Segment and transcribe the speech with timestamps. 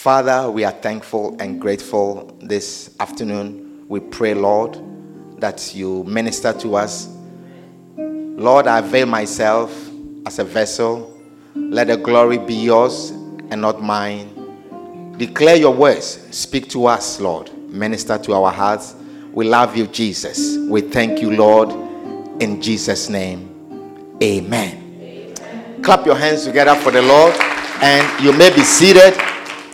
[0.00, 3.84] Father, we are thankful and grateful this afternoon.
[3.86, 4.78] We pray, Lord,
[5.38, 7.06] that you minister to us.
[7.98, 9.70] Lord, I avail myself
[10.24, 11.14] as a vessel.
[11.54, 15.14] Let the glory be yours and not mine.
[15.18, 16.26] Declare your words.
[16.30, 17.52] Speak to us, Lord.
[17.68, 18.94] Minister to our hearts.
[19.34, 20.56] We love you, Jesus.
[20.66, 21.72] We thank you, Lord,
[22.40, 24.16] in Jesus' name.
[24.22, 24.96] Amen.
[24.98, 25.82] Amen.
[25.82, 27.34] Clap your hands together for the Lord,
[27.82, 29.12] and you may be seated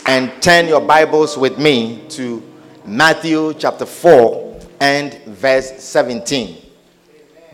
[0.08, 2.40] and turn your Bibles with me to
[2.84, 6.58] Matthew chapter 4 and verse 17.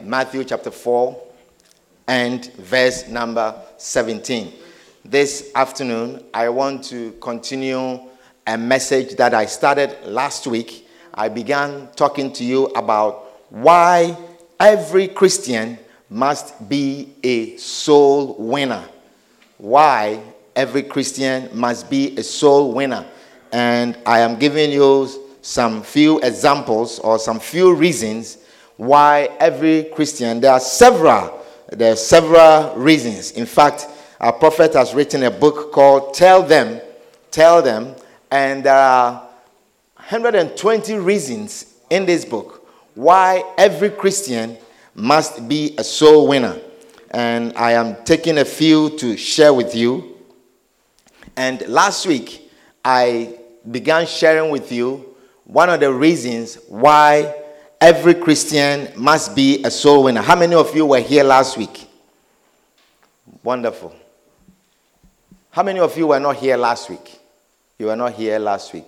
[0.03, 1.19] Matthew chapter 4
[2.09, 4.53] and verse number 17.
[5.03, 7.99] This afternoon, I want to continue
[8.47, 10.87] a message that I started last week.
[11.15, 14.15] I began talking to you about why
[14.61, 15.79] every Christian
[16.11, 18.85] must be a soul winner.
[19.57, 20.21] Why
[20.57, 23.07] every Christian must be a soul winner.
[23.53, 25.09] And I am giving you
[25.43, 28.39] some few examples or some few reasons
[28.77, 33.33] why every Christian, there are several, there are several reasons.
[33.33, 33.87] In fact,
[34.21, 36.81] our prophet has written a book called Tell Them,
[37.31, 37.95] Tell Them,
[38.31, 39.29] and there are
[39.97, 44.57] 120 reasons in this book why every Christian
[44.95, 46.59] must be a soul winner.
[47.11, 50.12] And I am taking a few to share with you.
[51.37, 52.51] And last week,
[52.85, 53.39] I
[53.71, 57.35] began sharing with you one of the reasons why
[57.81, 60.23] every Christian must be a soul winner.
[60.23, 61.89] How many of you were here last week?
[63.43, 63.95] Wonderful.
[65.51, 67.19] How many of you were not here last week?
[67.79, 68.85] You were not here last week.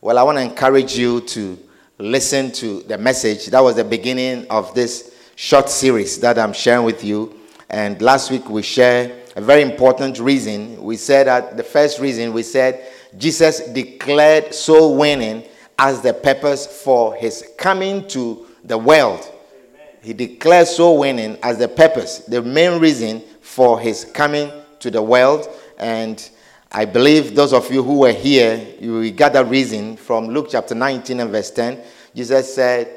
[0.00, 1.58] Well, I want to encourage you to
[1.98, 3.46] listen to the message.
[3.46, 7.38] That was the beginning of this short series that I'm sharing with you.
[7.68, 10.82] And last week we shared a very important reason.
[10.82, 15.44] We said that the first reason we said Jesus declared soul winning
[15.78, 19.20] as the purpose for his coming to the world.
[19.20, 19.88] Amen.
[20.02, 25.02] He declared soul winning as the purpose, the main reason for his coming to the
[25.02, 25.48] world.
[25.78, 26.28] And
[26.72, 30.74] I believe those of you who were here, you got that reason from Luke chapter
[30.74, 31.82] 19 and verse 10.
[32.14, 32.96] Jesus said,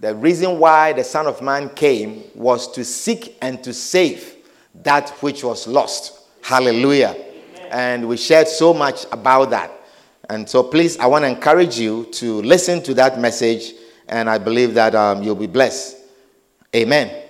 [0.00, 4.35] The reason why the Son of Man came was to seek and to save
[4.82, 6.20] that which was lost.
[6.42, 7.14] Hallelujah.
[7.16, 7.68] Amen.
[7.70, 9.70] And we shared so much about that.
[10.28, 13.74] And so, please, I want to encourage you to listen to that message,
[14.08, 15.96] and I believe that um, you'll be blessed.
[16.74, 17.08] Amen.
[17.08, 17.22] Amen.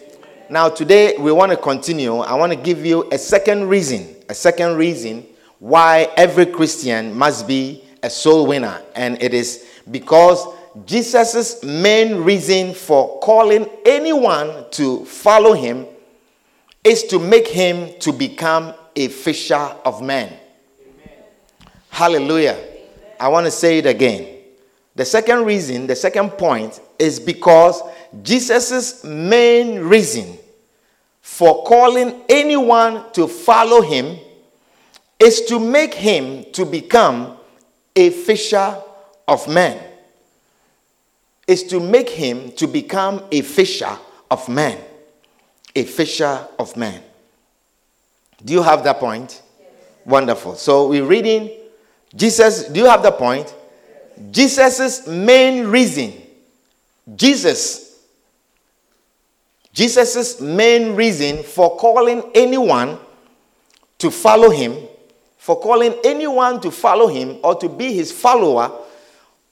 [0.48, 2.16] Now, today we want to continue.
[2.18, 5.26] I want to give you a second reason, a second reason
[5.58, 10.46] why every Christian must be a soul winner, and it is because
[10.84, 15.86] Jesus' main reason for calling anyone to follow him
[16.86, 20.28] is to make him to become a fisher of men.
[20.28, 21.14] Amen.
[21.90, 22.52] Hallelujah.
[22.52, 23.12] Amen.
[23.18, 24.38] I want to say it again.
[24.94, 27.82] The second reason, the second point, is because
[28.22, 30.38] Jesus' main reason
[31.20, 34.18] for calling anyone to follow him
[35.18, 37.36] is to make him to become
[37.96, 38.80] a fisher
[39.26, 39.82] of men.
[41.48, 43.98] Is to make him to become a fisher
[44.30, 44.78] of men
[45.76, 47.02] a fisher of men.
[48.44, 49.42] Do you have that point?
[49.60, 49.70] Yes.
[50.04, 50.56] Wonderful.
[50.56, 51.50] So we're reading
[52.14, 52.64] Jesus.
[52.64, 53.54] Do you have the point?
[54.30, 56.14] Jesus' main reason.
[57.14, 58.00] Jesus.
[59.72, 62.98] Jesus' main reason for calling anyone
[63.98, 64.76] to follow him,
[65.36, 68.72] for calling anyone to follow him or to be his follower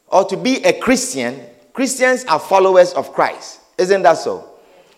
[0.09, 1.41] or to be a Christian.
[1.75, 3.61] Christians are followers of Christ.
[3.77, 4.54] Isn't that so?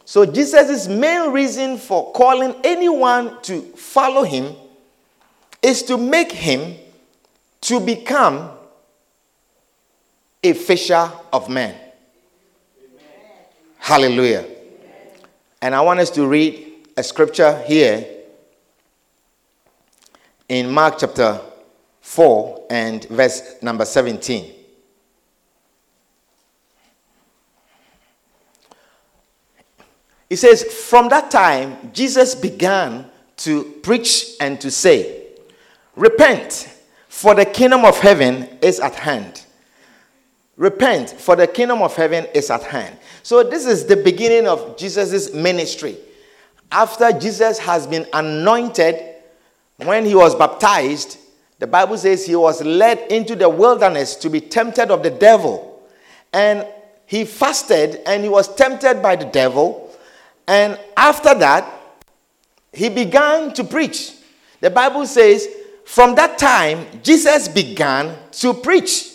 [0.09, 4.55] So, Jesus' main reason for calling anyone to follow him
[5.61, 6.77] is to make him
[7.63, 8.51] to become
[10.45, 11.75] a fisher of men.
[11.75, 13.03] Amen.
[13.79, 14.43] Hallelujah.
[14.43, 14.55] Amen.
[15.61, 18.07] And I want us to read a scripture here
[20.49, 21.41] in Mark chapter
[22.03, 24.56] 4 and verse number 17.
[30.29, 33.07] He says, From that time, Jesus began
[33.39, 35.25] to preach and to say,
[35.95, 36.73] Repent,
[37.09, 39.45] for the kingdom of heaven is at hand.
[40.57, 42.97] Repent, for the kingdom of heaven is at hand.
[43.23, 45.97] So, this is the beginning of Jesus' ministry.
[46.73, 49.15] After Jesus has been anointed,
[49.77, 51.19] when he was baptized,
[51.59, 55.83] the Bible says he was led into the wilderness to be tempted of the devil.
[56.33, 56.67] And
[57.07, 59.86] he fasted and he was tempted by the devil.
[60.47, 61.73] And after that,
[62.73, 64.13] he began to preach.
[64.61, 65.49] The Bible says,
[65.85, 69.13] from that time, Jesus began to preach.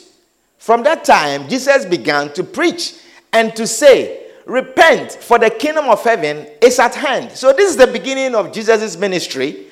[0.57, 2.95] From that time, Jesus began to preach
[3.33, 7.31] and to say, Repent, for the kingdom of heaven is at hand.
[7.31, 9.67] So, this is the beginning of Jesus' ministry.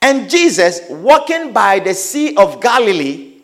[0.00, 3.42] And Jesus, walking by the Sea of Galilee,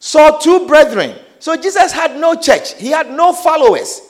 [0.00, 1.16] saw two brethren.
[1.38, 4.00] So, Jesus had no church, he had no followers.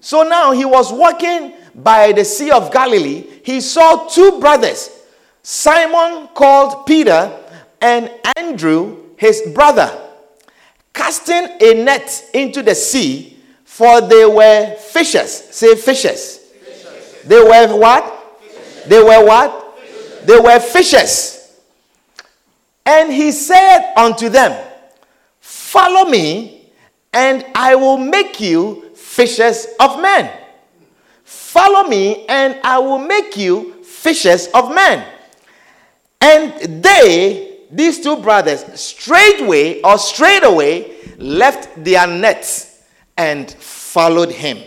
[0.00, 3.24] So, now he was walking by the Sea of Galilee.
[3.44, 4.90] He saw two brothers,
[5.42, 7.38] Simon called Peter,
[7.80, 10.06] and Andrew, his brother
[10.98, 15.30] casting a net into the sea, for they were fishers.
[15.30, 16.38] Say fishers.
[16.38, 17.22] fishers.
[17.24, 18.36] They were what?
[18.40, 18.84] Fishers.
[18.86, 19.78] They were what?
[19.78, 20.26] Fishers.
[20.26, 21.60] They were fishers.
[22.84, 24.64] And he said unto them,
[25.40, 26.72] Follow me,
[27.12, 30.30] and I will make you fishers of men.
[31.58, 35.04] Follow me, and I will make you fishers of men.
[36.20, 42.84] And they these two brothers straightway or straight away left their nets
[43.16, 44.58] and followed him.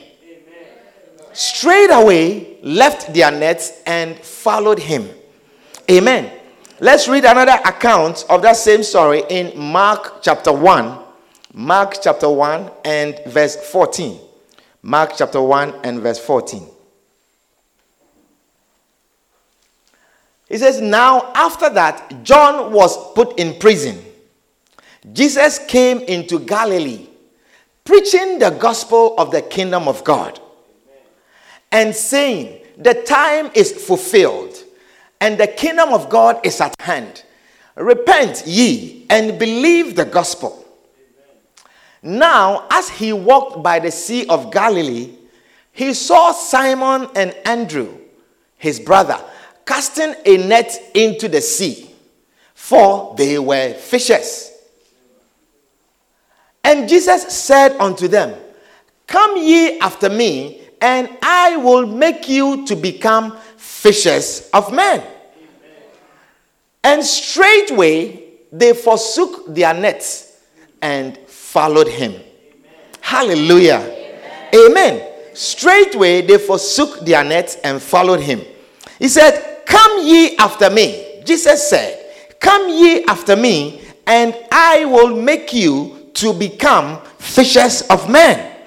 [1.31, 5.07] Straight away left their nets and followed him.
[5.89, 6.29] Amen.
[6.81, 10.99] Let's read another account of that same story in Mark chapter 1.
[11.53, 14.19] Mark chapter 1 and verse 14.
[14.81, 16.67] Mark chapter 1 and verse 14.
[20.51, 24.03] He says, Now after that, John was put in prison.
[25.13, 27.07] Jesus came into Galilee,
[27.85, 30.41] preaching the gospel of the kingdom of God,
[31.71, 34.61] and saying, The time is fulfilled,
[35.21, 37.23] and the kingdom of God is at hand.
[37.77, 40.67] Repent ye and believe the gospel.
[42.03, 45.15] Now, as he walked by the Sea of Galilee,
[45.71, 47.97] he saw Simon and Andrew,
[48.57, 49.17] his brother
[49.65, 51.89] casting a net into the sea,
[52.53, 54.51] for they were fishers.
[56.63, 58.39] And Jesus said unto them,
[59.07, 64.99] Come ye after me, and I will make you to become fishers of men.
[64.99, 65.09] Amen.
[66.83, 70.39] And straightway they forsook their nets
[70.81, 72.11] and followed him.
[72.11, 72.23] Amen.
[73.01, 73.79] Hallelujah.
[73.79, 74.71] Amen.
[74.71, 75.07] Amen.
[75.33, 78.41] Straightway they forsook their nets and followed him.
[78.99, 81.21] He said, Come ye after me.
[81.23, 88.09] Jesus said, Come ye after me, and I will make you to become fishers of
[88.09, 88.57] men.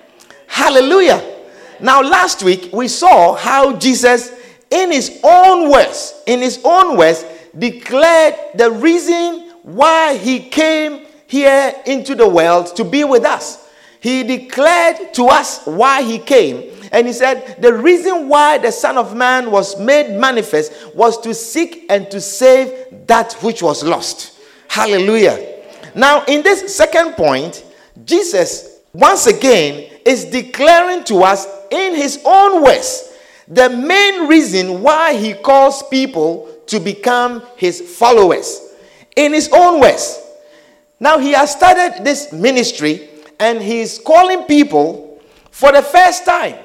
[0.47, 1.23] Hallelujah.
[1.79, 4.33] Now, last week we saw how Jesus,
[4.71, 7.23] in his own words, in his own words,
[7.59, 13.69] declared the reason why he came here into the world to be with us.
[14.01, 18.99] He declared to us why he came and he said, The reason why the Son
[18.99, 24.39] of Man was made manifest was to seek and to save that which was lost.
[24.69, 25.63] Hallelujah.
[25.95, 27.65] Now, in this second point,
[28.05, 33.13] Jesus once again is declaring to us in his own words
[33.49, 38.61] the main reason why he calls people to become his followers.
[39.17, 40.21] In his own words.
[40.99, 45.21] Now, he has started this ministry and he's calling people
[45.51, 46.64] for the first time.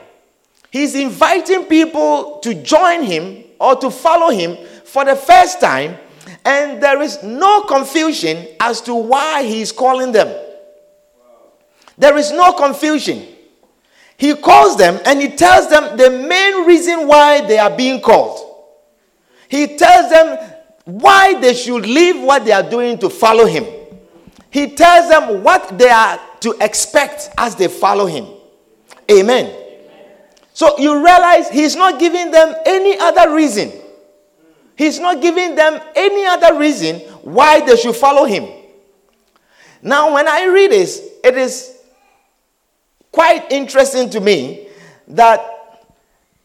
[0.71, 5.97] He's inviting people to join him or to follow him for the first time,
[6.45, 10.27] and there is no confusion as to why he's calling them.
[11.97, 13.25] There is no confusion.
[14.15, 18.45] He calls them and he tells them the main reason why they are being called.
[19.47, 20.37] He tells them
[20.85, 23.65] why they should leave what they are doing to follow him.
[24.49, 28.27] He tells them what they are to expect as they follow him.
[29.11, 29.58] Amen.
[30.59, 33.71] So you realize he's not giving them any other reason.
[34.75, 38.45] He's not giving them any other reason why they should follow him.
[39.81, 41.77] Now, when I read this, it is
[43.09, 44.67] quite interesting to me
[45.07, 45.87] that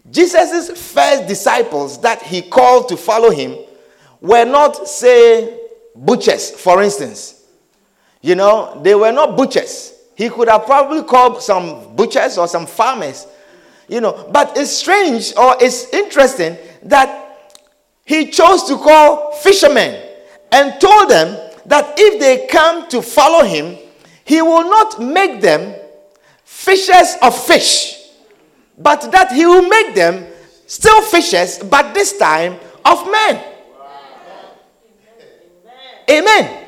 [0.09, 3.59] Jesus' first disciples that he called to follow him
[4.21, 5.59] were not, say,
[5.97, 7.43] butchers, for instance.
[8.23, 9.93] You know, they were not butchers.
[10.15, 13.27] He could have probably called some butchers or some farmers
[13.89, 17.55] you know, but it's strange or it's interesting that
[18.05, 20.01] he chose to call fishermen
[20.53, 23.77] and told them that if they come to follow him,
[24.25, 25.75] he will not make them
[26.45, 28.11] fishers of fish,
[28.79, 30.27] but that he will make them
[30.67, 33.45] still fishers, but this time of men.
[36.11, 36.45] Amen.
[36.45, 36.65] Amen.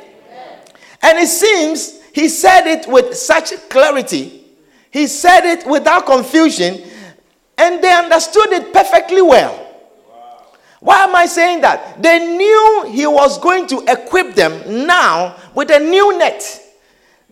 [1.03, 4.45] And it seems he said it with such clarity,
[4.91, 6.83] he said it without confusion,
[7.59, 9.63] and they understood it perfectly well.
[10.81, 12.03] Why am I saying that?
[12.03, 16.63] They knew he was going to equip them now with a new net.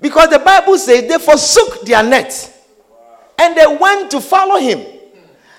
[0.00, 2.52] Because the Bible says they forsook their net
[3.38, 4.85] and they went to follow him.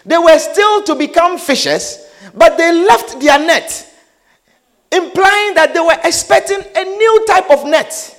[0.06, 2.06] They were still to become fishers,
[2.36, 3.92] but they left their net,
[4.92, 8.16] implying that they were expecting a new type of net.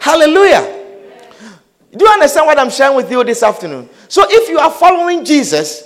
[0.00, 0.73] Hallelujah.
[1.96, 3.88] Do you understand what I'm sharing with you this afternoon?
[4.08, 5.84] So, if you are following Jesus,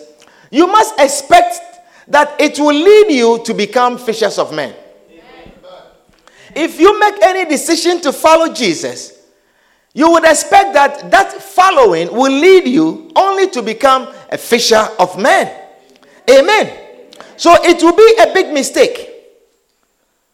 [0.50, 1.61] you must expect
[2.09, 4.75] that it will lead you to become fishers of men.
[6.55, 9.19] If you make any decision to follow Jesus,
[9.93, 15.19] you would expect that that following will lead you only to become a fisher of
[15.19, 15.55] men.
[16.31, 17.07] Amen.
[17.37, 19.09] So it will be a big mistake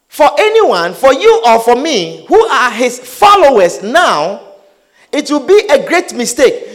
[0.08, 4.43] for anyone, for you or for me, who are his followers now.
[5.14, 6.68] It will be a great mistake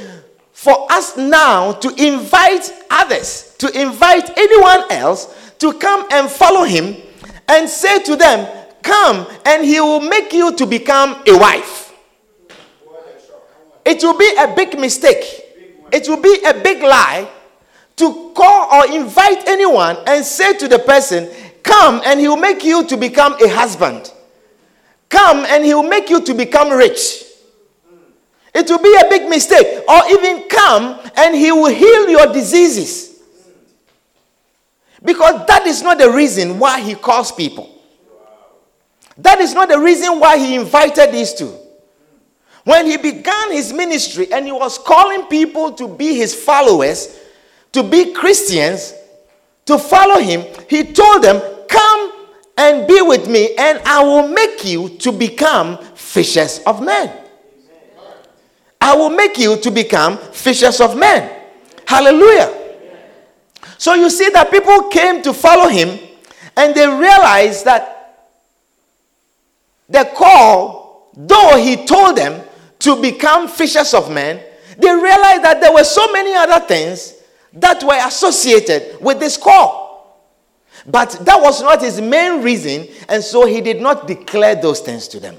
[0.53, 6.95] for us now to invite others, to invite anyone else to come and follow him
[7.49, 8.47] and say to them,
[8.81, 11.93] Come and he will make you to become a wife.
[13.83, 15.25] It will be a big mistake.
[15.91, 17.27] It will be a big lie
[17.97, 21.29] to call or invite anyone and say to the person,
[21.61, 24.13] Come and he will make you to become a husband.
[25.09, 27.25] Come and he will make you to become rich.
[28.59, 29.83] It will be a big mistake.
[29.87, 33.21] Or even come and he will heal your diseases.
[35.03, 37.73] Because that is not the reason why he calls people.
[39.17, 41.55] That is not the reason why he invited these two.
[42.65, 47.17] When he began his ministry and he was calling people to be his followers,
[47.71, 48.93] to be Christians,
[49.65, 54.65] to follow him, he told them, Come and be with me, and I will make
[54.65, 57.28] you to become fishers of men.
[58.89, 61.29] I will make you to become fishers of men.
[61.85, 62.51] Hallelujah.
[63.77, 65.99] So you see that people came to follow him
[66.57, 68.25] and they realized that
[69.87, 72.41] the call, though he told them
[72.79, 74.41] to become fishers of men,
[74.79, 77.13] they realized that there were so many other things
[77.53, 80.25] that were associated with this call.
[80.87, 85.07] But that was not his main reason, and so he did not declare those things
[85.09, 85.37] to them.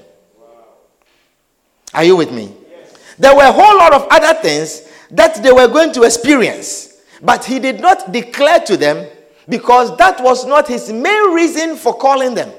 [1.93, 2.55] Are you with me?
[3.21, 7.45] There were a whole lot of other things that they were going to experience, but
[7.45, 9.07] he did not declare to them
[9.47, 12.51] because that was not his main reason for calling them.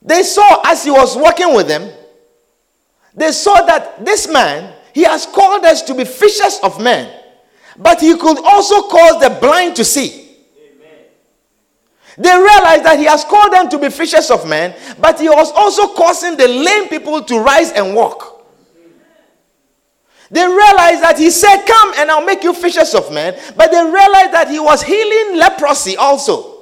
[0.00, 1.90] They saw as he was working with them
[3.14, 7.10] they saw that this man, he has called us to be fishers of men,
[7.76, 10.23] but he could also cause the blind to see.
[12.16, 15.50] They realized that he has called them to be fishers of men, but he was
[15.52, 18.34] also causing the lame people to rise and walk.
[20.30, 23.82] They realized that he said, Come and I'll make you fishers of men, but they
[23.82, 26.54] realized that he was healing leprosy also.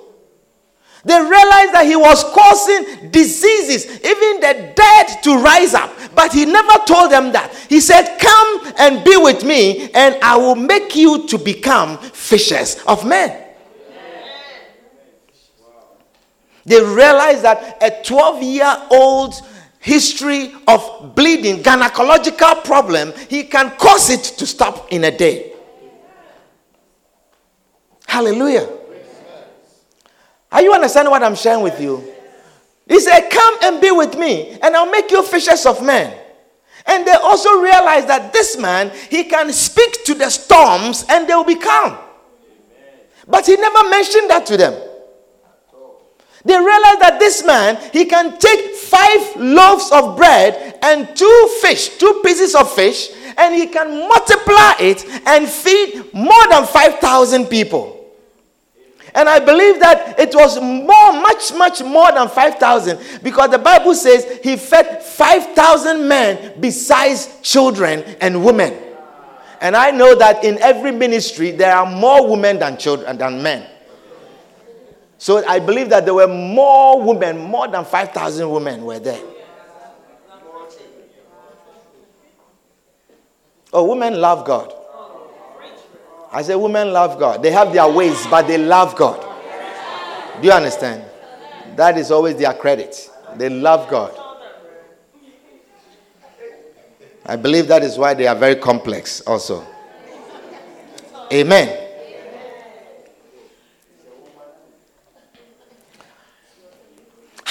[1.04, 5.90] They realized that he was causing diseases, even the dead to rise up.
[6.14, 7.52] But he never told them that.
[7.68, 12.76] He said, Come and be with me, and I will make you to become fishers
[12.86, 13.41] of men.
[16.64, 19.34] They realized that a 12 year old
[19.80, 25.52] history of bleeding, gynecological problem, he can cause it to stop in a day.
[28.06, 28.68] Hallelujah.
[30.52, 32.04] Are you understanding what I'm sharing with you?
[32.86, 36.18] He said, Come and be with me, and I'll make you fishers of men.
[36.86, 41.34] And they also realized that this man, he can speak to the storms and they
[41.34, 41.96] will be calm.
[43.26, 44.91] But he never mentioned that to them.
[46.44, 51.90] They realized that this man, he can take five loaves of bread and two fish,
[51.98, 57.98] two pieces of fish, and he can multiply it and feed more than 5,000 people.
[59.14, 63.94] And I believe that it was more, much, much more than 5,000 because the Bible
[63.94, 68.74] says he fed 5,000 men besides children and women.
[69.60, 73.68] And I know that in every ministry there are more women than children than men.
[75.22, 79.22] So I believe that there were more women, more than 5,000 women were there.
[83.72, 84.74] Oh, women love God.
[86.32, 87.40] I say women love God.
[87.40, 89.20] They have their ways, but they love God.
[90.40, 91.04] Do you understand?
[91.76, 93.08] That is always their credit.
[93.36, 94.18] They love God.
[97.24, 99.64] I believe that is why they are very complex also.
[101.32, 101.81] Amen.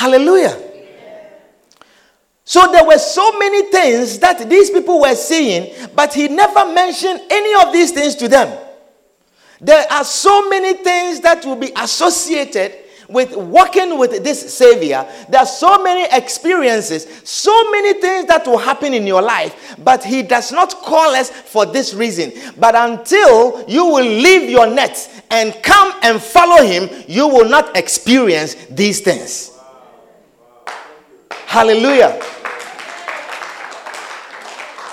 [0.02, 0.58] Hallelujah.
[2.44, 7.22] So there were so many things that these people were seeing, but he never mentioned
[7.30, 8.58] any of these things to them.
[9.60, 12.74] There are so many things that will be associated
[13.10, 15.06] with walking with this Savior.
[15.30, 20.04] There are so many experiences, so many things that will happen in your life, but
[20.04, 22.32] He does not call us for this reason.
[22.58, 27.78] But until you will leave your nets and come and follow Him, you will not
[27.78, 29.51] experience these things.
[31.52, 32.18] Hallelujah.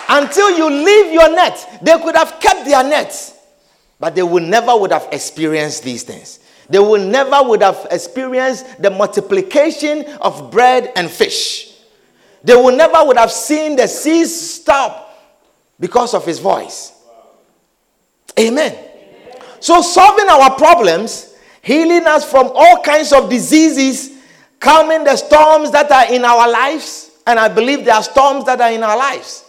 [0.09, 3.33] Until you leave your net, they could have kept their nets,
[4.01, 6.41] but they would never would have experienced these things.
[6.69, 11.75] They would never would have experienced the multiplication of bread and fish.
[12.43, 15.17] They would never would have seen the seas stop
[15.79, 16.93] because of his voice.
[18.37, 18.73] Amen.
[18.73, 19.43] Amen.
[19.61, 24.18] So solving our problems, healing us from all kinds of diseases,
[24.61, 28.61] calming the storms that are in our lives, and I believe there are storms that
[28.61, 29.45] are in our lives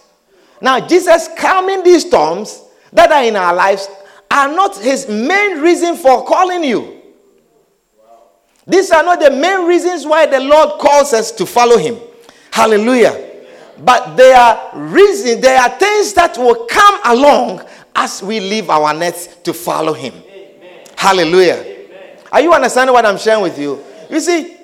[0.60, 2.62] now, Jesus calming these storms
[2.92, 3.88] that are in our lives
[4.30, 7.00] are not his main reason for calling you.
[8.66, 11.96] These are not the main reasons why the Lord calls us to follow him.
[12.52, 13.28] Hallelujah.
[13.78, 18.92] But there are reasons, there are things that will come along as we leave our
[18.92, 20.12] nets to follow him.
[20.14, 20.84] Amen.
[20.96, 21.54] Hallelujah.
[21.54, 22.18] Amen.
[22.30, 23.82] Are you understanding what I'm sharing with you?
[24.10, 24.58] You see,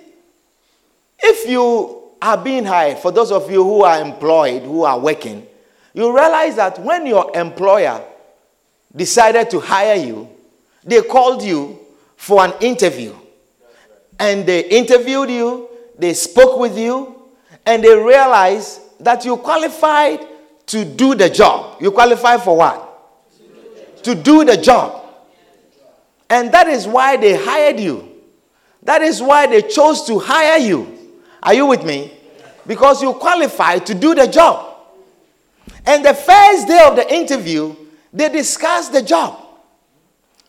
[1.18, 5.46] if you are being hired, for those of you who are employed, who are working,
[5.94, 8.02] you realize that when your employer
[8.94, 10.28] decided to hire you,
[10.84, 11.78] they called you
[12.16, 13.14] for an interview.
[14.18, 15.68] And they interviewed you,
[15.98, 17.22] they spoke with you,
[17.64, 20.20] and they realized that you qualified
[20.66, 21.80] to do the job.
[21.80, 22.82] You qualified for what?
[24.04, 25.04] To do the job.
[26.28, 28.08] And that is why they hired you.
[28.82, 30.95] That is why they chose to hire you.
[31.42, 32.12] Are you with me?
[32.66, 34.76] Because you qualify to do the job.
[35.84, 37.74] And the first day of the interview,
[38.12, 39.40] they discussed the job.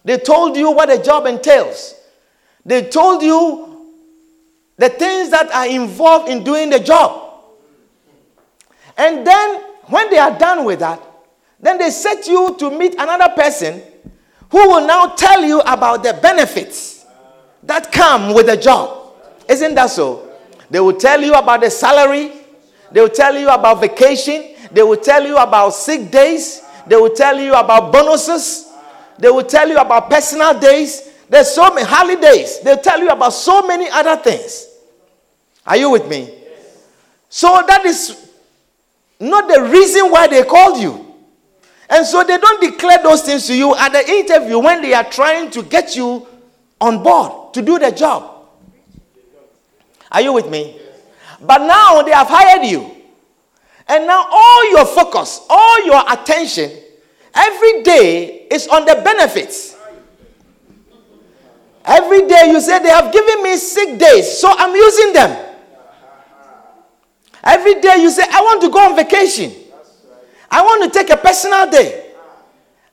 [0.03, 1.93] They told you what the job entails.
[2.65, 3.93] They told you
[4.77, 7.33] the things that are involved in doing the job.
[8.97, 11.01] And then, when they are done with that,
[11.59, 13.81] then they set you to meet another person
[14.49, 17.05] who will now tell you about the benefits
[17.63, 19.13] that come with the job.
[19.47, 20.26] Isn't that so?
[20.69, 22.31] They will tell you about the salary,
[22.91, 26.61] they will tell you about vacation, they will tell you about sick days.
[26.87, 28.71] They will tell you about bonuses.
[29.19, 31.09] They will tell you about personal days.
[31.29, 32.59] There's so many holidays.
[32.61, 34.67] They'll tell you about so many other things.
[35.65, 36.33] Are you with me?
[37.29, 38.31] So that is
[39.19, 41.05] not the reason why they called you.
[41.89, 45.09] And so they don't declare those things to you at the interview when they are
[45.09, 46.25] trying to get you
[46.79, 48.36] on board to do the job.
[50.11, 50.79] Are you with me?
[51.41, 52.91] But now they have hired you.
[53.87, 56.71] And now all your focus, all your attention,
[57.33, 59.75] every day is on the benefits.
[61.85, 65.45] Every day you say, They have given me sick days, so I'm using them.
[67.43, 69.53] Every day you say, I want to go on vacation.
[70.51, 72.11] I want to take a personal day.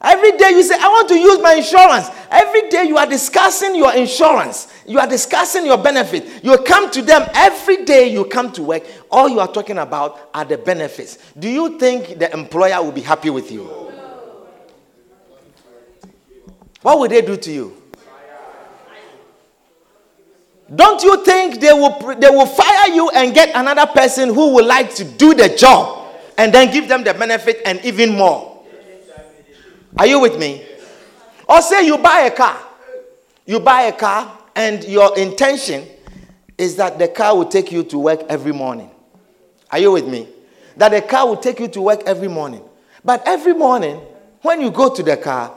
[0.01, 2.09] Every day you say, I want to use my insurance.
[2.31, 4.69] Every day you are discussing your insurance.
[4.87, 6.45] You are discussing your benefit.
[6.45, 8.83] You come to them every day you come to work.
[9.11, 11.19] All you are talking about are the benefits.
[11.39, 13.65] Do you think the employer will be happy with you?
[16.83, 17.77] What will they do to you?
[20.75, 24.67] Don't you think they will, they will fire you and get another person who would
[24.67, 28.65] like to do the job and then give them the benefit and even more?
[29.99, 30.65] Are you with me?
[31.49, 32.59] Or say you buy a car.
[33.47, 35.87] You buy a car, and your intention
[36.57, 38.91] is that the car will take you to work every morning.
[39.71, 40.29] Are you with me?
[40.77, 42.63] That the car will take you to work every morning.
[43.05, 44.01] But every morning,
[44.43, 45.55] when you go to the car,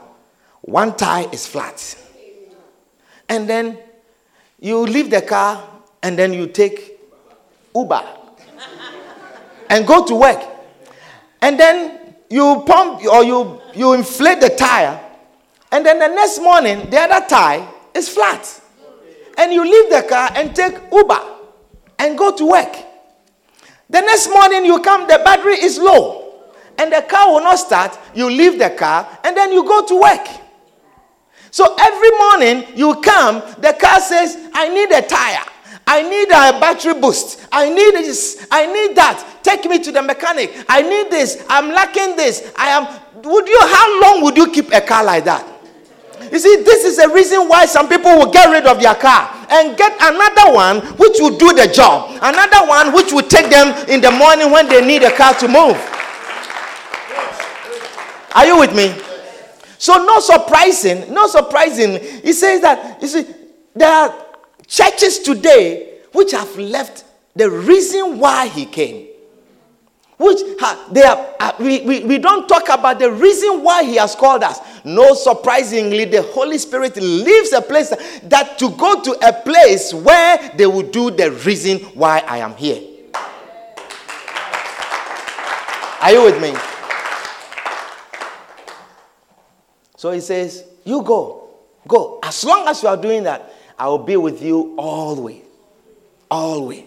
[0.62, 1.96] one tire is flat.
[3.28, 3.78] And then
[4.60, 5.62] you leave the car
[6.02, 6.98] and then you take
[7.74, 8.02] Uber
[9.70, 10.42] and go to work.
[11.40, 15.00] And then you pump or you, you inflate the tire,
[15.70, 18.60] and then the next morning, the other tire is flat.
[19.38, 21.20] And you leave the car and take Uber
[21.98, 22.76] and go to work.
[23.88, 26.42] The next morning, you come, the battery is low,
[26.76, 27.98] and the car will not start.
[28.14, 30.28] You leave the car, and then you go to work.
[31.50, 35.44] So every morning you come, the car says, I need a tire.
[35.86, 37.46] I need a battery boost.
[37.50, 38.46] I need this.
[38.50, 39.38] I need that.
[39.42, 40.54] Take me to the mechanic.
[40.68, 41.42] I need this.
[41.48, 42.52] I'm lacking this.
[42.56, 42.84] I am.
[43.22, 43.58] Would you?
[43.62, 45.46] How long would you keep a car like that?
[46.32, 49.34] You see, this is a reason why some people will get rid of their car
[49.50, 52.18] and get another one which will do the job.
[52.22, 55.48] Another one which will take them in the morning when they need a car to
[55.48, 55.76] move.
[58.34, 58.94] Are you with me?
[59.78, 62.00] So, no surprising, no surprising.
[62.22, 63.26] He says that, you see,
[63.74, 64.14] there are
[64.66, 69.07] churches today which have left the reason why he came.
[70.18, 70.38] Which
[70.90, 74.42] they are, uh, we, we, we don't talk about the reason why he has called
[74.42, 74.58] us.
[74.84, 77.90] No surprisingly, the Holy Spirit leaves a place
[78.24, 82.56] that to go to a place where they will do the reason why I am
[82.56, 82.82] here.
[86.00, 86.54] Are you with me?
[89.96, 91.48] So he says, You go,
[91.86, 92.18] go.
[92.24, 95.20] As long as you are doing that, I will be with you the
[96.60, 96.84] way.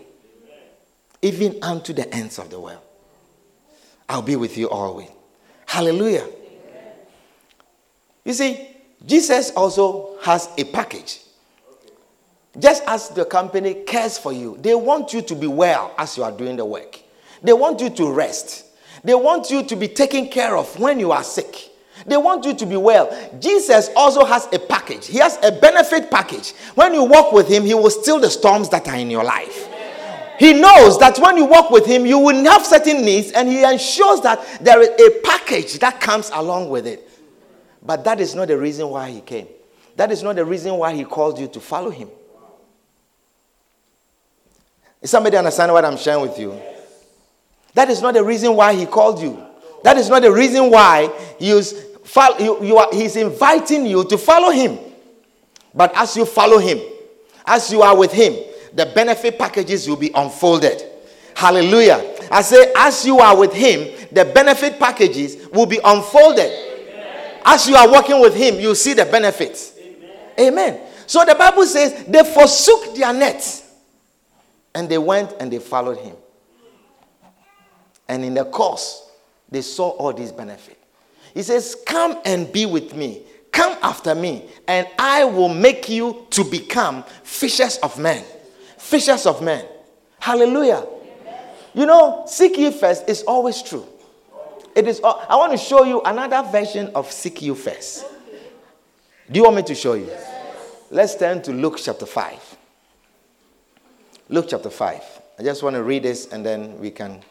[1.22, 2.80] Even unto the ends of the world.
[4.12, 5.10] I'll be with you way.
[5.66, 6.28] Hallelujah.
[8.26, 8.68] You see,
[9.06, 11.22] Jesus also has a package.
[12.60, 16.24] Just as the company cares for you, they want you to be well as you
[16.24, 17.00] are doing the work.
[17.42, 18.66] They want you to rest.
[19.02, 21.70] They want you to be taken care of when you are sick.
[22.06, 23.10] They want you to be well.
[23.40, 25.08] Jesus also has a package.
[25.08, 26.52] He has a benefit package.
[26.76, 29.70] When you walk with him, he will still the storms that are in your life.
[30.42, 33.64] He knows that when you walk with him, you will have certain needs, and he
[33.64, 37.08] ensures that there is a package that comes along with it.
[37.84, 39.48] But that is not the reason why he came.
[39.98, 42.10] That is not the reason why he called you to follow him.
[45.00, 46.60] Is somebody understand what I'm sharing with you?
[47.76, 49.46] That is not the reason why he called you.
[49.84, 54.80] That is not the reason why you are, he's inviting you to follow him.
[55.72, 56.80] But as you follow him,
[57.46, 60.82] as you are with him, the benefit packages will be unfolded.
[61.36, 62.18] Hallelujah.
[62.30, 66.52] I say, as you are with him, the benefit packages will be unfolded.
[66.52, 67.40] Amen.
[67.44, 69.74] As you are working with him, you see the benefits.
[70.40, 70.54] Amen.
[70.54, 70.82] Amen.
[71.08, 73.70] So the Bible says they forsook their nets
[74.74, 76.16] and they went and they followed him.
[78.08, 79.10] And in the course,
[79.50, 80.78] they saw all these benefits.
[81.34, 83.24] He says, Come and be with me.
[83.52, 88.24] Come after me, and I will make you to become fishers of men.
[88.82, 89.66] Fishers of men.
[90.20, 90.86] Hallelujah.
[91.74, 93.88] You know, seek ye first is always true.
[94.76, 95.00] It is.
[95.04, 98.06] I want to show you another version of seek you first.
[99.32, 100.10] Do you want me to show you?
[100.90, 102.58] Let's turn to Luke chapter 5.
[104.28, 105.02] Luke chapter 5.
[105.40, 107.22] I just want to read this and then we can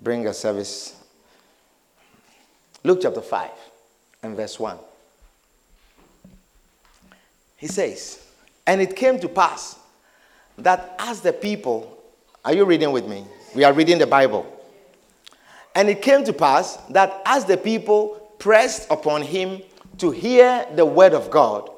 [0.00, 0.96] bring a service
[2.84, 3.50] Luke chapter 5
[4.22, 4.78] and verse 1.
[7.56, 8.22] He says,
[8.66, 9.78] And it came to pass
[10.58, 11.98] that as the people,
[12.44, 13.24] are you reading with me?
[13.54, 14.46] We are reading the Bible.
[15.74, 19.62] And it came to pass that as the people pressed upon him
[19.98, 21.70] to hear the word of God,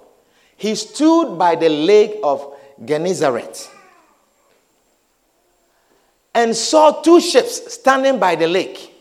[0.57, 3.71] he stood by the lake of Gennesaret
[6.35, 8.93] and saw two ships standing by the lake.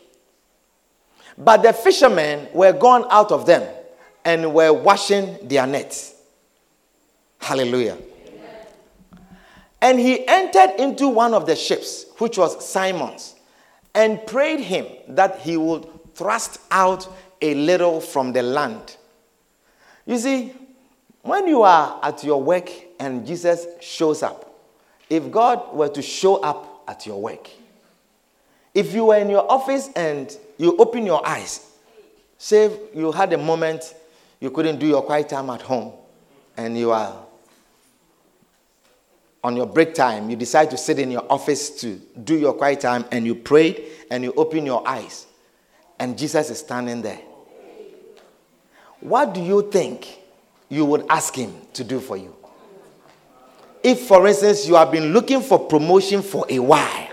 [1.36, 3.62] But the fishermen were gone out of them
[4.24, 6.14] and were washing their nets.
[7.38, 7.98] Hallelujah.
[9.80, 13.34] And he entered into one of the ships, which was Simon's,
[13.94, 17.08] and prayed him that he would thrust out
[17.42, 18.96] a little from the land.
[20.06, 20.54] You see,
[21.22, 24.42] when you are at your work and Jesus shows up,
[25.10, 27.50] if God were to show up at your work,
[28.72, 31.72] if you were in your office and you open your eyes,
[32.38, 33.94] say you had a moment
[34.40, 35.92] you couldn't do your quiet time at home,
[36.56, 37.25] and you are
[39.46, 42.80] on your break time, you decide to sit in your office to do your quiet
[42.80, 43.80] time, and you prayed
[44.10, 45.26] and you open your eyes,
[46.00, 47.20] and Jesus is standing there.
[48.98, 50.18] What do you think
[50.68, 52.34] you would ask him to do for you?
[53.84, 57.08] If, for instance, you have been looking for promotion for a while,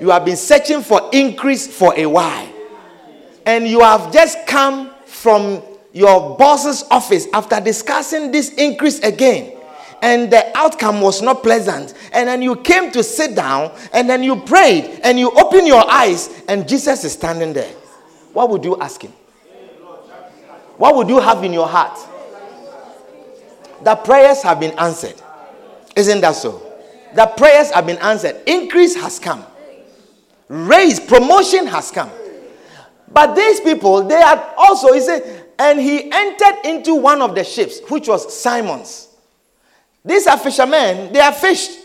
[0.00, 2.48] you have been searching for increase for a while.
[3.44, 9.59] And you have just come from your boss's office after discussing this increase again.
[10.02, 11.94] And the outcome was not pleasant.
[12.12, 15.88] And then you came to sit down and then you prayed and you open your
[15.90, 17.72] eyes and Jesus is standing there.
[18.32, 19.12] What would you ask him?
[20.76, 21.98] What would you have in your heart?
[23.82, 25.20] The prayers have been answered.
[25.94, 26.62] Isn't that so?
[27.14, 28.36] The prayers have been answered.
[28.46, 29.44] Increase has come
[30.50, 32.10] raise, promotion has come.
[33.10, 37.44] But these people, they are also, he said, and he entered into one of the
[37.44, 39.08] ships, which was Simon's.
[40.04, 41.80] These are fishermen, they are fished.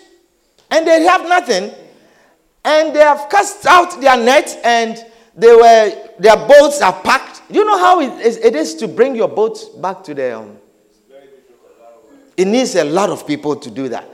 [0.71, 1.71] and they have nothing,
[2.63, 7.41] and they have cast out their net, and they were their boats are packed.
[7.49, 10.37] You know how it is, it is to bring your boat back to the.
[10.39, 10.57] Um,
[12.37, 14.09] it needs a lot of people to do that.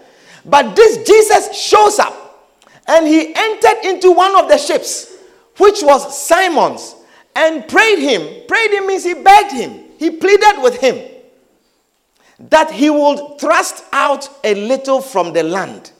[0.45, 2.49] But this Jesus shows up,
[2.87, 5.15] and he entered into one of the ships,
[5.57, 6.95] which was Simon's,
[7.35, 8.45] and prayed him.
[8.47, 9.85] Prayed him means he begged him.
[9.97, 11.10] He pleaded with him
[12.49, 15.91] that he would thrust out a little from the land,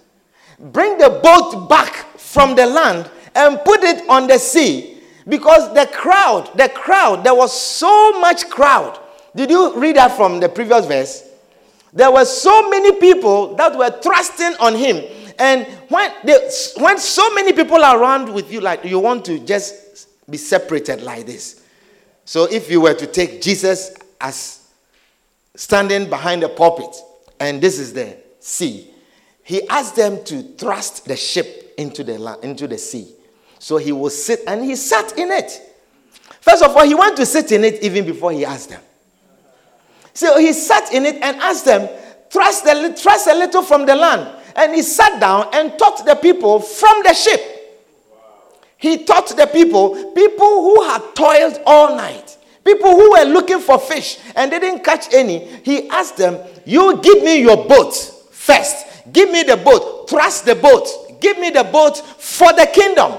[0.59, 4.97] bring the boat back from the land, and put it on the sea.
[5.27, 8.99] Because the crowd, the crowd, there was so much crowd.
[9.35, 11.29] Did you read that from the previous verse?
[11.93, 15.05] There were so many people that were trusting on him.
[15.37, 19.39] And when, they, when so many people are around with you, like you want to
[19.39, 21.63] just be separated like this.
[22.25, 24.60] So if you were to take Jesus as
[25.55, 26.95] standing behind the pulpit,
[27.39, 28.89] and this is the sea.
[29.43, 33.13] He asked them to thrust the ship into the, land, into the sea.
[33.59, 35.59] So he will sit, and he sat in it.
[36.41, 38.81] First of all, he went to sit in it even before he asked them.
[40.13, 41.87] So he sat in it and asked them,
[42.29, 44.37] thrust, the, thrust a little from the land.
[44.55, 47.39] And he sat down and taught the people from the ship.
[48.77, 52.37] He taught the people, people who had toiled all night.
[52.63, 56.99] People who were looking for fish and they didn't catch any, he asked them, You
[57.01, 57.95] give me your boat
[58.31, 58.85] first.
[59.11, 60.07] Give me the boat.
[60.07, 61.19] Trust the boat.
[61.19, 63.13] Give me the boat for the kingdom.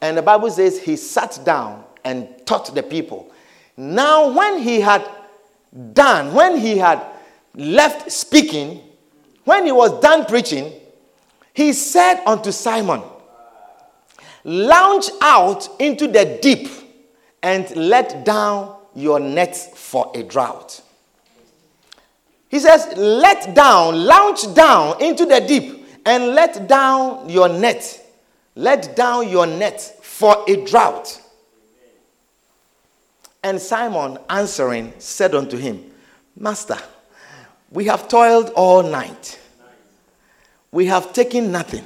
[0.00, 3.30] And the Bible says he sat down and taught the people.
[3.76, 5.06] Now, when he had
[5.92, 7.02] done, when he had
[7.54, 8.82] left speaking,
[9.44, 10.72] when he was done preaching,
[11.52, 13.02] he said unto Simon,
[14.44, 16.68] Launch out into the deep
[17.42, 20.82] and let down your nets for a drought.
[22.48, 28.02] He says, Let down, launch down into the deep and let down your net.
[28.54, 31.20] Let down your net for a drought.
[33.42, 35.84] And Simon answering said unto him,
[36.36, 36.78] Master,
[37.70, 39.38] we have toiled all night.
[40.72, 41.84] We have taken nothing.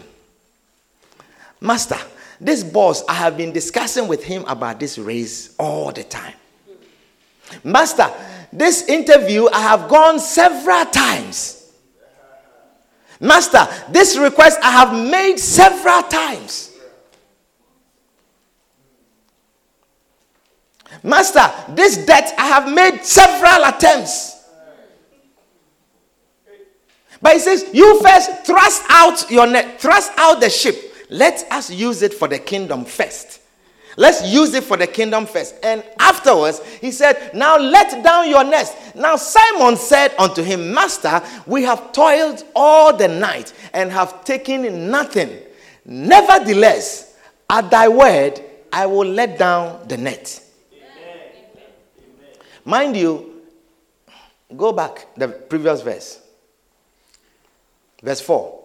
[1.60, 1.98] Master,
[2.40, 6.34] this boss, I have been discussing with him about this race all the time.
[7.62, 8.08] Master,
[8.52, 11.70] this interview I have gone several times.
[13.20, 16.68] Master, this request I have made several times.
[21.02, 24.42] Master, this debt I have made several attempts.
[27.20, 31.70] But he says, You first thrust out your net, thrust out the ship let us
[31.70, 33.40] use it for the kingdom first.
[33.96, 35.56] Let's use it for the kingdom first.
[35.62, 38.76] And afterwards, he said, Now let down your nest.
[38.94, 44.90] Now Simon said unto him, Master, we have toiled all the night and have taken
[44.90, 45.36] nothing.
[45.84, 47.16] Nevertheless,
[47.48, 48.40] at thy word,
[48.72, 50.40] I will let down the net.
[52.64, 53.42] Mind you,
[54.56, 56.20] go back the previous verse.
[58.02, 58.59] Verse 4.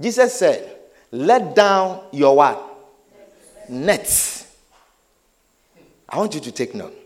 [0.00, 0.76] Jesus said,
[1.12, 2.62] Let down your what?
[3.68, 4.56] Nets.
[6.08, 6.96] I want you to take note.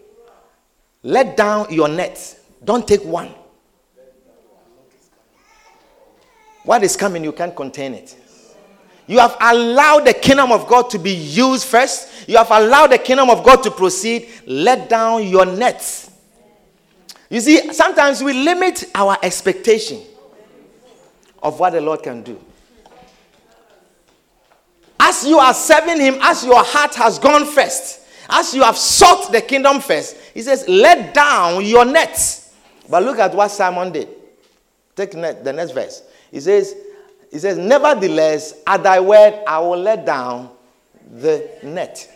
[1.03, 2.41] Let down your nets.
[2.65, 3.31] Don't take one.
[6.63, 8.17] What is coming, you can't contain it.
[9.07, 12.27] You have allowed the kingdom of God to be used first.
[12.27, 14.29] You have allowed the kingdom of God to proceed.
[14.47, 16.11] Let down your nets.
[17.29, 20.01] You see, sometimes we limit our expectation
[21.43, 22.41] of what the Lord can do.
[25.07, 29.31] As you are serving Him, as your heart has gone first, as you have sought
[29.31, 32.55] the kingdom first, He says, let down your nets.
[32.89, 34.09] But look at what Simon did.
[34.97, 36.03] Take the next verse.
[36.31, 36.75] He says,
[37.31, 40.51] he says, Nevertheless, at thy word I will let down
[41.21, 42.09] the net.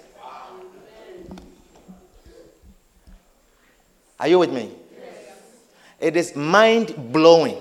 [4.21, 4.71] Are you with me?
[4.97, 5.17] Yes.
[6.01, 7.59] It is mind blowing.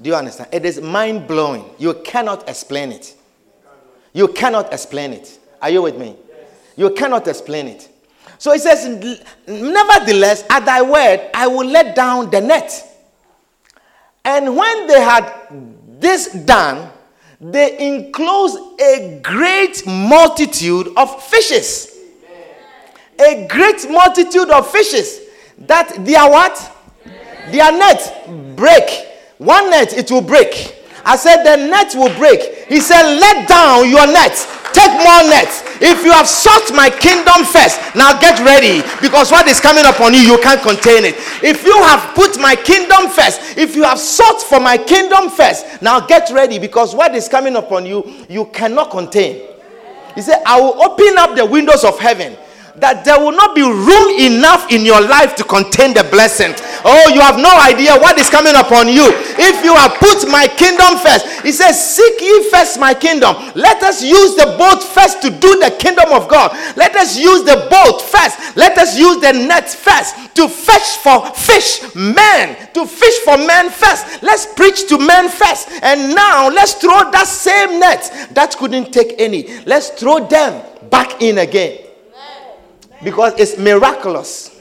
[0.00, 0.50] Do you understand?
[0.52, 1.64] It is mind blowing.
[1.78, 3.14] You cannot explain it.
[4.14, 5.38] You cannot explain it.
[5.60, 6.16] Are you with me?
[6.28, 6.38] Yes.
[6.76, 7.88] You cannot explain it.
[8.38, 8.86] So he says,
[9.46, 12.72] Nevertheless, at thy word, I will let down the net.
[14.24, 15.30] And when they had
[15.98, 16.90] this done,
[17.40, 21.90] they enclosed a great multitude of fishes.
[23.18, 25.20] A great multitude of fishes.
[25.58, 26.72] That their what?
[27.50, 29.08] Their net break.
[29.38, 30.82] One net, it will break.
[31.04, 32.53] I said, the net will break.
[32.68, 35.62] He said, let down your nets, Take more nets.
[35.80, 40.14] If you have sought my kingdom first, now get ready because what is coming upon
[40.14, 41.14] you, you can't contain it.
[41.44, 45.80] If you have put my kingdom first, if you have sought for my kingdom first,
[45.80, 49.46] now get ready because what is coming upon you, you cannot contain.
[50.16, 52.36] He said, I will open up the windows of heaven
[52.76, 56.50] that there will not be room enough in your life to contain the blessing.
[56.82, 59.06] Oh, you have no idea what is coming upon you.
[59.38, 63.36] If you have put my kingdom first, he says, Seek ye first my kingdom.
[63.54, 66.50] Let us use the boat first to do the kingdom of God.
[66.76, 68.56] Let us use the boat first.
[68.56, 73.70] Let us use the net first to fetch for fish men, to fish for men
[73.70, 74.22] first.
[74.22, 75.70] Let's preach to men first.
[75.82, 79.62] And now let's throw that same net that couldn't take any.
[79.62, 80.60] Let's throw them
[80.90, 81.83] back in again
[83.04, 84.58] because it's miraculous.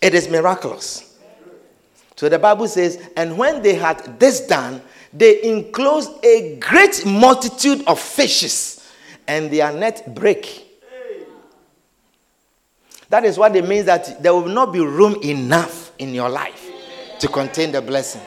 [0.00, 1.18] It is miraculous.
[2.16, 4.82] So the Bible says, and when they had this done,
[5.12, 8.86] they enclosed a great multitude of fishes,
[9.26, 10.60] and their net break.
[13.08, 16.70] That is what it means that there will not be room enough in your life
[17.20, 18.20] to contain the blessing.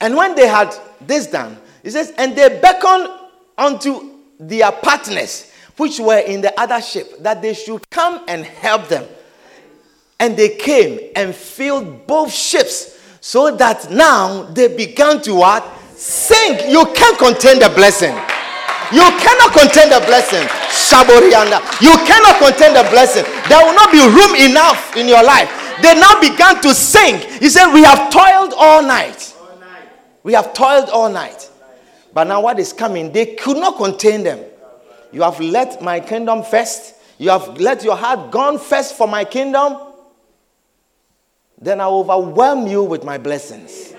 [0.00, 3.08] And when they had this done, it says, and they beckoned
[3.56, 8.88] unto their partners, which were in the other ship, that they should come and help
[8.88, 9.04] them.
[10.20, 15.64] And they came and filled both ships, so that now they began to what?
[15.96, 16.68] Sink.
[16.68, 18.14] You can't contain the blessing.
[18.92, 20.46] You cannot contain the blessing.
[20.68, 21.58] Shaborianda.
[21.80, 23.24] You cannot contain the blessing.
[23.48, 25.48] There will not be room enough in your life.
[25.82, 27.22] They now began to sink.
[27.40, 29.34] He said, We have toiled all night.
[30.22, 31.50] We have toiled all night.
[32.14, 34.38] But now what is coming, they could not contain them.
[35.12, 36.94] You have let my kingdom first.
[37.18, 39.76] You have let your heart gone first for my kingdom.
[41.60, 43.94] Then I overwhelm you with my blessings.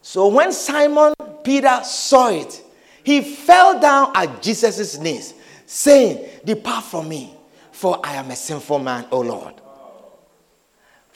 [0.00, 1.12] So when Simon
[1.44, 2.62] Peter saw it,
[3.04, 5.34] he fell down at Jesus' knees,
[5.66, 7.34] saying, Depart from me,
[7.72, 9.54] for I am a sinful man, O Lord.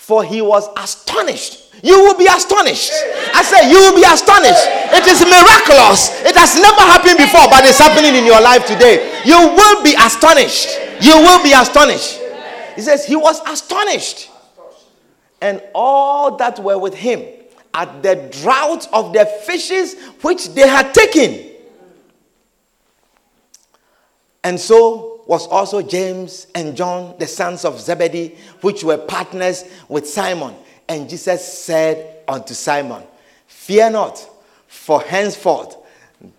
[0.02, 2.92] For he was astonished you will be astonished.
[3.34, 4.64] I say, you will be astonished.
[4.94, 6.22] It is miraculous.
[6.22, 9.20] It has never happened before, but it's happening in your life today.
[9.24, 10.78] You will be astonished.
[11.00, 12.20] You will be astonished.
[12.76, 14.30] He says, He was astonished.
[15.40, 17.26] And all that were with him
[17.74, 21.50] at the drought of the fishes which they had taken.
[24.44, 30.08] And so was also James and John, the sons of Zebedee, which were partners with
[30.08, 30.54] Simon.
[30.88, 33.02] And Jesus said unto Simon,
[33.46, 34.28] Fear not,
[34.66, 35.76] for henceforth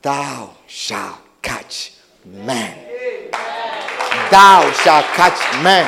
[0.02, 1.94] thou shalt catch
[2.26, 2.78] men.
[4.30, 5.86] Thou shalt catch men.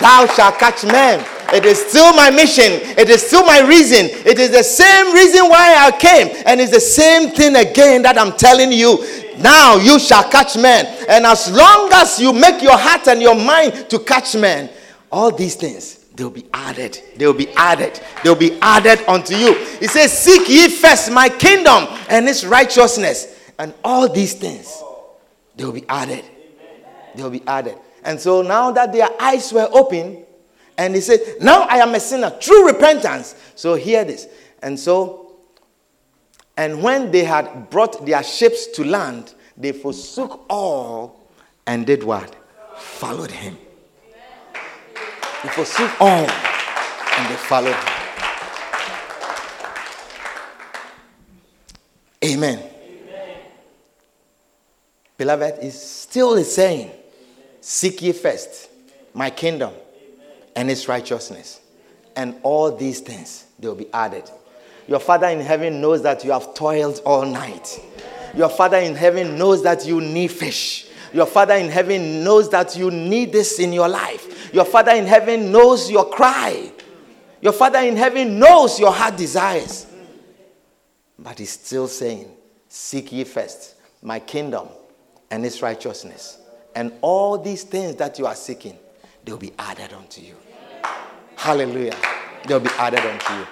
[0.00, 1.24] Thou shalt catch men.
[1.52, 2.72] It is still my mission.
[2.98, 4.06] It is still my reason.
[4.26, 6.42] It is the same reason why I came.
[6.46, 8.98] And it's the same thing again that I'm telling you.
[9.38, 10.86] Now you shall catch men.
[11.08, 14.70] And as long as you make your heart and your mind to catch men,
[15.10, 16.98] all these things they'll be added.
[17.16, 18.00] They'll be added.
[18.22, 19.54] They'll be added unto you.
[19.80, 24.82] He says, Seek ye first my kingdom and its righteousness, and all these things
[25.56, 26.24] they'll be added.
[27.14, 27.76] They'll be added.
[28.04, 30.24] And so now that their eyes were open,
[30.76, 33.34] and he said, Now I am a sinner, true repentance.
[33.54, 34.26] So hear this.
[34.62, 35.23] And so,
[36.56, 41.28] and when they had brought their ships to land, they forsook all
[41.66, 42.34] and did what?
[42.76, 43.56] Followed him.
[45.42, 47.94] They forsook all and they followed him.
[52.24, 52.58] Amen.
[52.58, 53.36] Amen.
[55.18, 56.90] Beloved, is still the saying
[57.64, 58.68] Seek ye first
[59.14, 59.72] my kingdom
[60.54, 61.60] and its righteousness,
[62.14, 64.30] and all these things they will be added.
[64.86, 67.80] Your Father in heaven knows that you have toiled all night.
[68.36, 70.88] Your Father in heaven knows that you need fish.
[71.12, 74.52] Your Father in heaven knows that you need this in your life.
[74.52, 76.72] Your Father in heaven knows your cry.
[77.40, 79.86] Your Father in heaven knows your heart desires.
[81.18, 82.30] But He's still saying,
[82.68, 84.68] Seek ye first my kingdom
[85.30, 86.38] and its righteousness.
[86.74, 88.76] And all these things that you are seeking,
[89.24, 90.34] they'll be added unto you.
[91.36, 91.96] Hallelujah.
[92.46, 93.46] They'll be added unto you.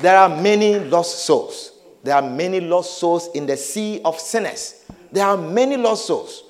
[0.00, 1.72] There are many lost souls.
[2.02, 4.84] There are many lost souls in the sea of sinners.
[5.12, 6.44] There are many lost souls.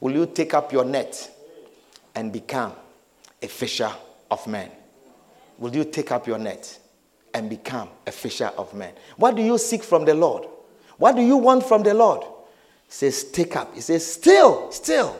[0.00, 1.30] Will you take up your net
[2.14, 2.72] and become
[3.42, 3.90] a fisher
[4.30, 4.70] of men?
[5.58, 6.78] Will you take up your net
[7.32, 8.92] and become a fisher of men?
[9.16, 10.46] What do you seek from the Lord?
[10.96, 12.22] What do you want from the Lord?
[12.22, 13.74] He says, Take up.
[13.74, 15.18] He says, Still, still.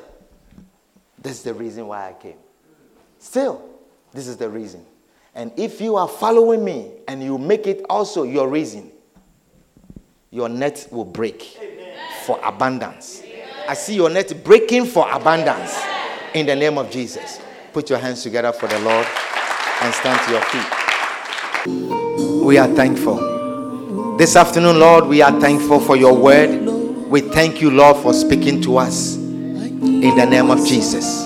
[1.20, 2.36] This is the reason why I came.
[3.18, 3.62] Still,
[4.12, 4.84] this is the reason.
[5.34, 8.92] And if you are following me and you make it also your reason,
[10.30, 11.96] your net will break Amen.
[12.24, 13.22] for abundance.
[13.24, 13.48] Amen.
[13.68, 15.76] I see your net breaking for abundance
[16.34, 17.40] in the name of Jesus.
[17.72, 19.06] Put your hands together for the Lord
[19.82, 22.44] and stand to your feet.
[22.44, 24.16] We are thankful.
[24.16, 26.64] This afternoon, Lord, we are thankful for your word.
[27.08, 31.24] We thank you, Lord, for speaking to us in the name of Jesus.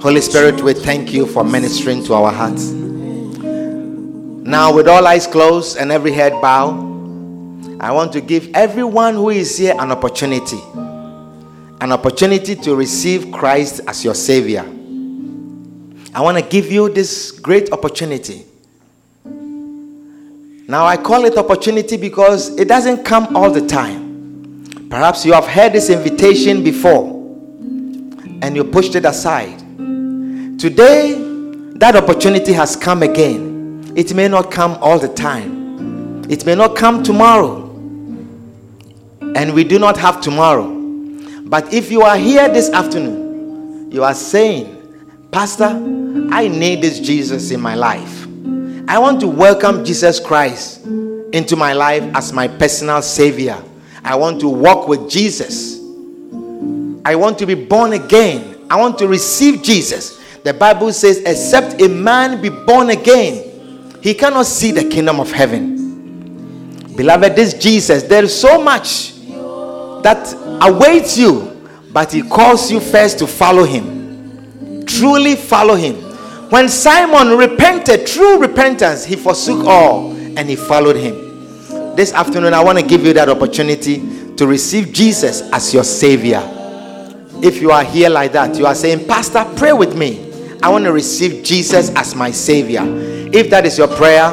[0.00, 2.70] Holy Spirit, we thank you for ministering to our hearts.
[4.52, 6.76] Now, with all eyes closed and every head bowed,
[7.80, 10.60] I want to give everyone who is here an opportunity
[11.80, 14.60] an opportunity to receive Christ as your Savior.
[16.14, 18.44] I want to give you this great opportunity.
[19.24, 24.66] Now, I call it opportunity because it doesn't come all the time.
[24.90, 27.06] Perhaps you have heard this invitation before
[28.42, 29.58] and you pushed it aside.
[30.60, 31.14] Today,
[31.78, 33.51] that opportunity has come again.
[33.94, 37.68] It may not come all the time, it may not come tomorrow,
[39.34, 40.68] and we do not have tomorrow.
[41.44, 44.78] But if you are here this afternoon, you are saying,
[45.30, 45.68] Pastor,
[46.30, 48.26] I need this Jesus in my life.
[48.88, 53.62] I want to welcome Jesus Christ into my life as my personal Savior.
[54.04, 55.78] I want to walk with Jesus.
[57.04, 58.66] I want to be born again.
[58.70, 60.18] I want to receive Jesus.
[60.44, 63.51] The Bible says, except a man be born again,
[64.02, 66.92] he cannot see the kingdom of heaven.
[66.96, 69.14] Beloved, this Jesus, there is so much
[70.02, 74.84] that awaits you, but he calls you first to follow him.
[74.84, 75.94] Truly follow him.
[76.50, 81.94] When Simon repented, true repentance, he forsook all and he followed him.
[81.94, 86.42] This afternoon, I want to give you that opportunity to receive Jesus as your Savior.
[87.42, 90.58] If you are here like that, you are saying, Pastor, pray with me.
[90.62, 92.82] I want to receive Jesus as my Savior.
[93.32, 94.30] If that is your prayer,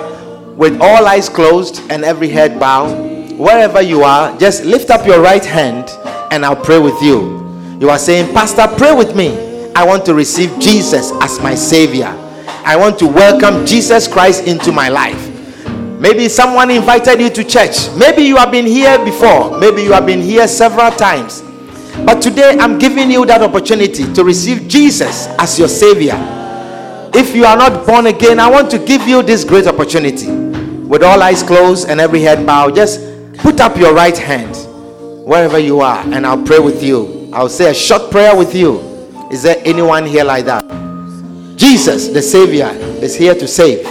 [0.58, 5.22] with all eyes closed and every head bowed, wherever you are, just lift up your
[5.22, 5.90] right hand
[6.32, 7.40] and I'll pray with you.
[7.80, 9.72] You are saying, Pastor, pray with me.
[9.74, 12.14] I want to receive Jesus as my Savior.
[12.66, 15.30] I want to welcome Jesus Christ into my life.
[15.98, 17.90] Maybe someone invited you to church.
[17.96, 19.58] Maybe you have been here before.
[19.60, 21.42] Maybe you have been here several times.
[22.06, 26.39] But today I'm giving you that opportunity to receive Jesus as your Savior.
[27.14, 30.32] If you are not born again, I want to give you this great opportunity.
[30.32, 34.54] With all eyes closed and every head bowed, just Put up your right hand
[35.26, 37.30] wherever you are, and I'll pray with you.
[37.32, 38.80] I'll say a short prayer with you.
[39.32, 40.66] Is there anyone here like that?
[41.56, 42.68] Jesus, the Savior,
[43.02, 43.88] is here to save.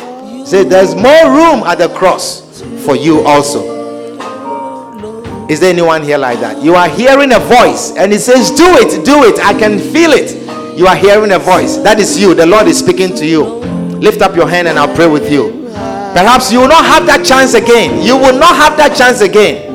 [0.47, 3.79] Say, there's more room at the cross for you also.
[5.49, 6.63] Is there anyone here like that?
[6.63, 9.41] You are hearing a voice, and it says, Do it, do it.
[9.41, 10.38] I can feel it.
[10.79, 11.77] You are hearing a voice.
[11.79, 12.35] That is you.
[12.35, 13.43] The Lord is speaking to you.
[13.99, 15.67] Lift up your hand, and I'll pray with you.
[16.15, 18.01] Perhaps you will not have that chance again.
[18.07, 19.67] You will not have that chance again.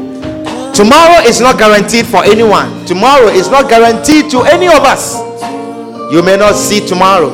[0.74, 2.86] Tomorrow is not guaranteed for anyone.
[2.86, 5.20] Tomorrow is not guaranteed to any of us.
[6.14, 7.34] You may not see tomorrow.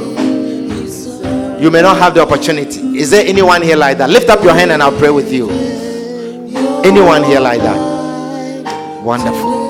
[1.59, 2.97] You may not have the opportunity.
[2.97, 4.09] Is there anyone here like that?
[4.09, 5.47] Lift up your hand and I'll pray with you.
[6.83, 9.03] Anyone here like that?
[9.03, 9.69] Wonderful.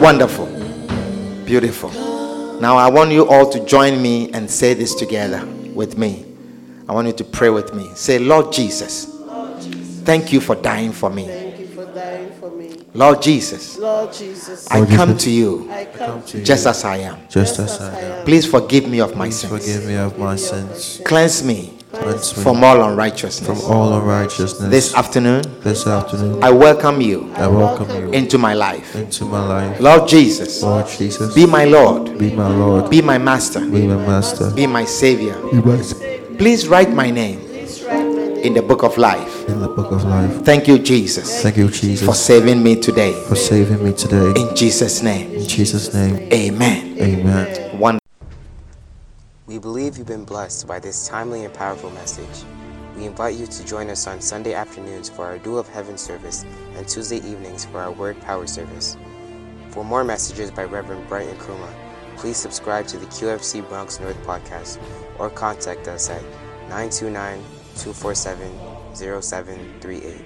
[0.00, 0.46] Wonderful.
[1.44, 2.11] Beautiful.
[2.62, 5.44] Now I want you all to join me and say this together
[5.74, 6.24] with me.
[6.88, 7.90] I want you to pray with me.
[7.96, 10.00] Say, Lord Jesus, Lord Jesus.
[10.04, 11.26] thank you for dying for me.
[11.26, 12.84] Thank you for dying for me.
[12.94, 16.98] Lord Jesus, Lord Jesus, I come to you, I come to just you, as I
[16.98, 17.18] am.
[17.28, 18.24] Just as I am.
[18.24, 19.52] Please forgive me of my Please sins.
[19.52, 21.00] forgive me of my sins.
[21.04, 23.46] Cleanse me Cleanse me from all unrighteousness.
[23.46, 24.70] from all unrighteousness.
[24.70, 28.94] This afternoon, This afternoon, I welcome you I welcome you into my life.
[28.96, 29.80] into my life.
[29.80, 33.96] Lord Jesus, Lord Jesus, be my Lord, be my Lord, be my Master, be my
[33.96, 35.34] Master, be my Savior.
[35.50, 35.76] be my
[36.38, 39.48] Please write my name please write my name in the book of life.
[39.48, 40.42] in the book of life.
[40.44, 43.12] Thank you, Jesus, Thank you, Jesus, for saving me today.
[43.28, 44.32] for saving me today.
[44.40, 46.96] In Jesus' name, In Jesus' name, amen.
[46.98, 47.78] amen.
[47.78, 48.01] One.
[49.52, 52.46] We believe you've been blessed by this timely and powerful message.
[52.96, 56.46] We invite you to join us on Sunday afternoons for our Dew of Heaven service
[56.74, 58.96] and Tuesday evenings for our Word Power service.
[59.68, 61.70] For more messages by Reverend Brighton Kruma,
[62.16, 64.78] please subscribe to the QFC Bronx North podcast
[65.18, 66.22] or contact us at
[66.70, 67.42] 929
[67.76, 68.50] 247
[68.94, 70.24] 0738.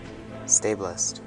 [0.49, 1.21] Stay blessed.